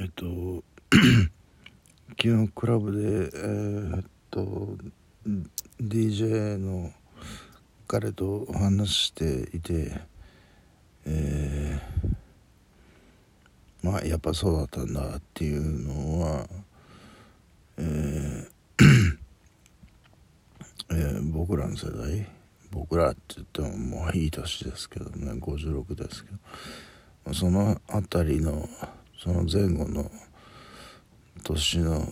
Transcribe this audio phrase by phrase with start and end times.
[0.00, 0.62] えっと
[2.10, 4.76] 昨日クラブでえー、っと
[5.82, 6.92] DJ の
[7.88, 10.00] 彼と話していて
[11.04, 16.46] えー、まあやっぱそうだったんだっていうのは
[17.78, 18.48] えー
[20.90, 22.24] えー、僕らの世代
[22.70, 26.30] 僕らって言ってももういい年ですけどね56ですけ
[27.26, 28.68] どその辺りの
[29.18, 30.10] その前後の
[31.42, 32.06] 年の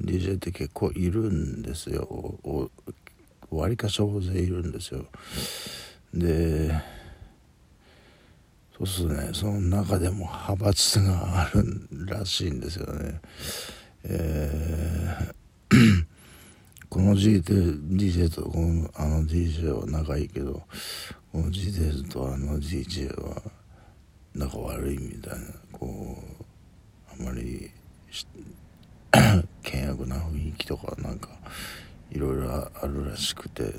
[0.00, 2.38] DJ って結構いるんですよ。
[3.50, 5.04] わりかし大勢いるんですよ。
[6.14, 6.70] で
[8.76, 9.30] そうするとね。
[9.32, 13.20] その中でも派閥があるらしいんですよね。
[14.04, 15.42] えー
[16.92, 20.62] この DJ とこのあの DJ は仲いいけど
[21.32, 23.40] この DJ とあの DJ は
[24.34, 26.16] 仲悪いみたいなこ
[27.18, 27.70] うあまり
[29.64, 31.28] 険悪な雰囲気とかなんか
[32.10, 33.70] いろいろあるらしくて、ね、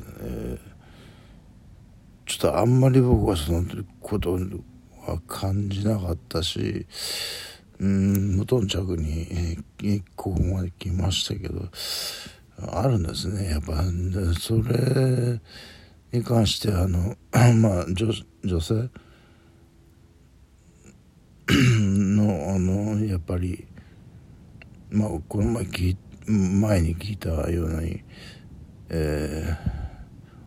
[2.25, 3.64] ちょっとあんまり僕はその
[4.02, 4.39] こと
[5.05, 6.86] は感じなかったし
[7.80, 11.70] うん無頓着にここまで来ましたけど
[12.72, 13.83] あるんですねやっぱ。
[14.39, 15.39] それ
[16.11, 17.16] に関してあの
[17.55, 18.89] まあ女女性
[22.53, 23.65] あのやっぱり
[24.91, 28.03] まあこの前聞前に聞いたように、
[28.89, 29.57] えー、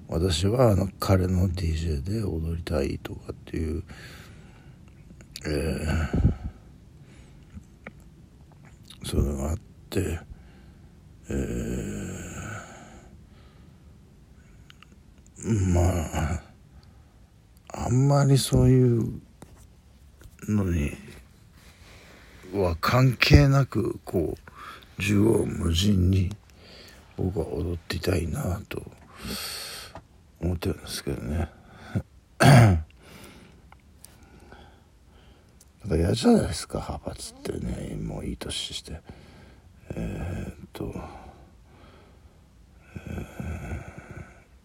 [0.06, 3.82] 私はあの彼の DJ で踊りたいとかっていう、
[5.46, 9.56] えー、そういうのがあっ
[9.90, 10.20] て。
[11.28, 15.80] えー、ま
[16.14, 16.40] あ
[17.86, 19.20] あんまりそういう
[20.48, 20.92] のに
[22.54, 26.30] は関係なくこう縦横無尽に
[27.16, 28.82] 僕は踊っていたいなと
[30.40, 31.48] 思ってるんですけどね。
[32.38, 32.84] なん
[35.90, 39.00] か嫌じゃないですか派閥ってねもういい年して。
[39.94, 40.92] えー、っと、
[43.06, 43.26] え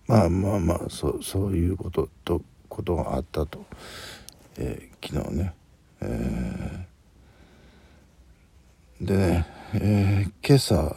[0.08, 3.64] ー、まあまあまあそそういうこととことがあったと、
[4.58, 5.54] えー、昨日ね、
[6.02, 6.91] えー、
[9.02, 10.96] でね、えー、今朝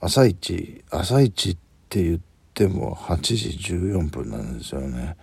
[0.00, 1.56] 朝一朝一っ
[1.88, 2.20] て言っ
[2.52, 5.16] ても8時14分なんですよね。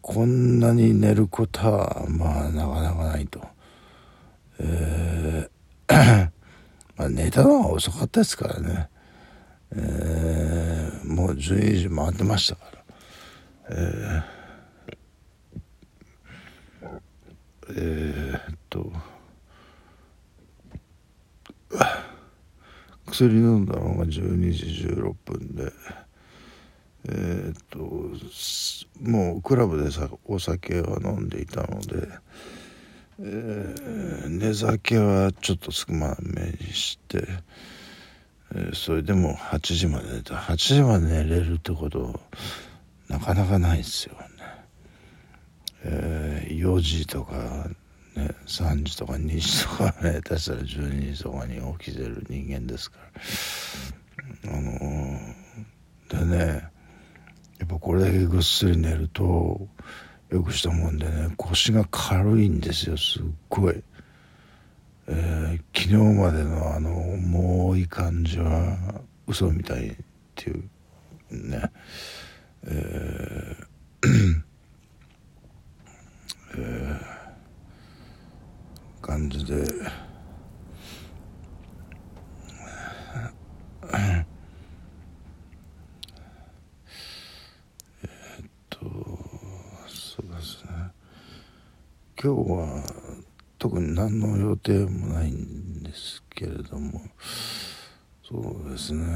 [0.00, 3.46] こんなに寝ることはまあなかなかないと。
[4.58, 6.30] えー
[6.96, 8.88] まあ、寝たのが遅かったですからね、
[9.72, 12.82] えー、もう12時回ってましたから、
[13.70, 14.22] えー、
[17.76, 18.90] えー、っと
[23.10, 25.72] 薬飲んだのが12時16分で
[27.08, 27.78] えー、っと
[29.08, 32.08] もうクラブでさお酒は飲んでいたので。
[33.20, 37.26] えー、寝酒はちょっと少なめにして、
[38.54, 42.20] えー、それでも8時まで寝た8時まで寝れるってこと
[43.08, 44.20] なかなかないですよね、
[45.82, 47.68] えー、4時とか
[48.18, 52.98] ね3時とか2時とかね 下手したら12時とかに起きてる人間ですか
[54.44, 54.52] ら。
[54.52, 56.68] あのー、でね
[57.58, 59.68] やっぱこれだけぐっすり寝ると
[60.30, 63.82] よくしたもんでね腰が軽いんですよすっごい、
[65.06, 68.76] えー、昨日までのあの重い感じは
[69.26, 69.96] 嘘みたいっ
[70.34, 70.68] ていう
[71.30, 71.70] ね。
[72.64, 73.68] えー
[76.54, 77.17] えー、
[79.08, 79.54] 感じで。
[88.02, 88.06] え
[88.42, 88.78] っと
[89.88, 90.92] そうですね。
[92.22, 92.84] 今日は
[93.58, 97.00] 特に何の予定もないんですけれども。
[98.22, 99.06] そうですね。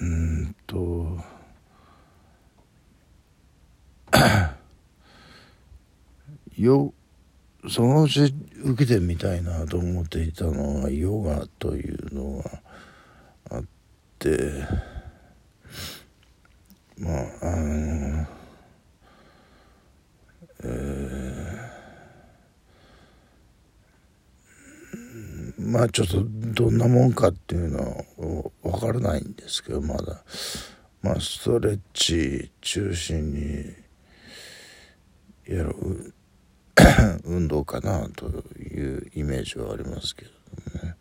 [0.00, 1.18] うんと。
[6.56, 6.94] よ
[7.68, 12.60] そのうち受けてみたいなと思っていたのはヨガというのが
[13.50, 13.64] あっ
[14.18, 14.66] て
[16.98, 18.26] まああの
[20.64, 21.72] えー
[25.58, 30.22] まあちょっとどんなもんかっていうのは分からないんですけどまだ。
[31.02, 33.64] まあストレッチ中心に
[35.46, 36.14] やる
[37.24, 38.26] 運動かなと
[38.58, 40.30] いうイメージはありますけど
[40.86, 40.96] ね。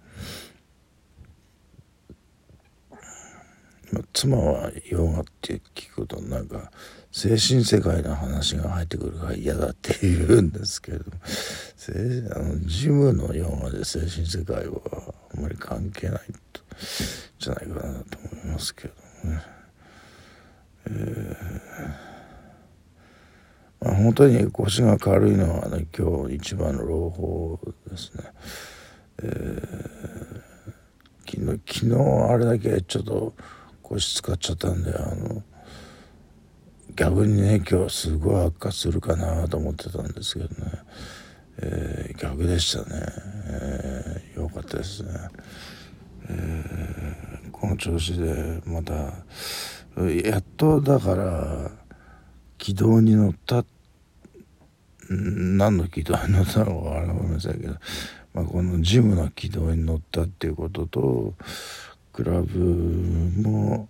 [4.14, 6.72] 妻はヨガって聞くとなんか
[7.12, 11.18] 精神世界の話が入ってくるから嫌だって言うんですけれども
[12.36, 14.80] あのジムのヨガで精神世界は
[15.36, 16.22] あんまり関係ない
[16.54, 16.62] と
[17.40, 18.94] じゃないかなと思いますけど
[19.30, 19.42] ね。
[20.88, 22.12] えー
[23.82, 27.60] まあ、本当に腰が軽いのはね今日一番の朗報
[27.90, 28.24] ですね。
[29.24, 30.42] えー、
[31.30, 33.34] 昨日昨日あれだけちょっと
[33.84, 35.44] 腰使っちゃったんであの
[36.96, 40.72] 逆にね今日すごい悪化するかなと思ってたんですけどね、
[41.60, 43.06] えー、逆でしたね、
[43.48, 45.10] えー、よかったですね、
[46.30, 48.94] えー、この調子でまた
[50.24, 51.72] やっとだから
[52.58, 53.81] 軌道に乗ったって
[55.12, 57.76] 何の軌道に乗ったのか分かりませんけど、
[58.34, 61.34] まあ、このジムの軌道に乗ったっていうことと
[62.14, 63.90] クラブも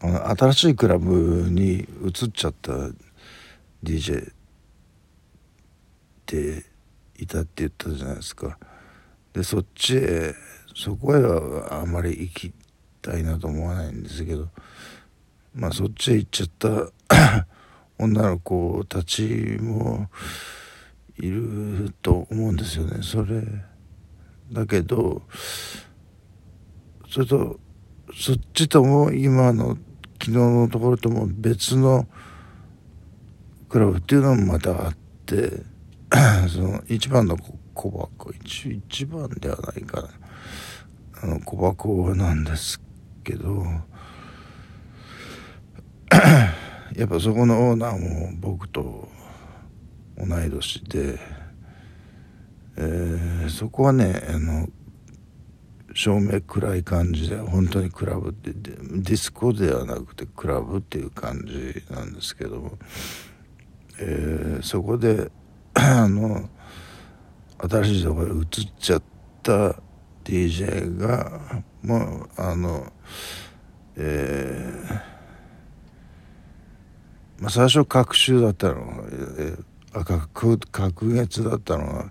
[0.00, 2.72] あの新しいクラブに移っちゃった
[3.82, 4.34] DJ っ
[6.24, 6.64] て
[7.18, 8.58] いたって言ったじゃないですか。
[9.34, 10.34] でそっちへ
[10.74, 12.52] そこへはあまり行き
[13.02, 14.48] たいなと思わないんですけど
[15.54, 17.46] まあそっちへ行っちゃった
[17.98, 20.08] 女の子たちも
[21.16, 23.02] いると思うんですよね。
[23.02, 23.42] それ
[24.52, 25.22] だけど
[27.08, 27.60] それと
[28.12, 29.78] そっちとも今の
[30.20, 32.06] 昨日のところとも別の
[33.68, 34.96] クラブっていうのもまたあっ
[35.26, 35.62] て
[36.48, 37.36] その一番の
[37.74, 38.32] 小箱。
[38.32, 40.08] 一一番ではないかな。
[41.22, 42.80] あの小箱なんです
[43.22, 43.64] けど
[46.96, 49.08] やっぱそこのオーナーも僕と
[50.16, 51.18] 同い年で、
[52.76, 54.68] えー、そこはねあの
[55.92, 62.78] 照明暗い感じで本当にクラブってディスコではなくてクラブっていう感じなんですけども、
[63.98, 65.32] えー、そこで
[65.74, 66.48] あの
[67.58, 68.46] 新しいところに移っ
[68.78, 69.02] ちゃっ
[69.42, 69.76] た
[70.24, 72.92] DJ がもうあの
[73.96, 74.93] えー、
[77.44, 79.64] まあ、最初隔週だったのえー
[79.94, 82.10] あ隔隔月だったのが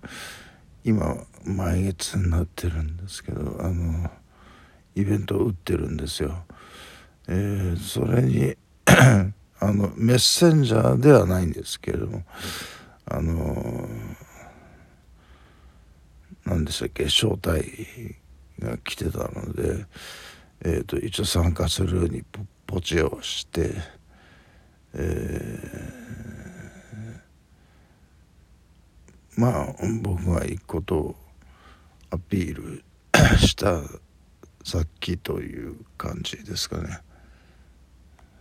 [0.85, 4.09] 今毎月になってるんですけどあの
[4.95, 6.45] イベントを打ってるんですよ。
[7.27, 8.55] えー、それに
[9.59, 12.23] あのメッセンジャーではないんですけれども
[13.05, 13.87] あの
[16.45, 18.17] 何でしたっけ招待
[18.59, 19.85] が来てたので、
[20.61, 22.23] えーと、一応参加するように
[22.67, 23.73] ポチをして、
[24.95, 31.15] えー、まあ僕が行くことを
[32.11, 32.83] アピール
[33.37, 33.81] した
[34.63, 36.99] さっきという感じですかね。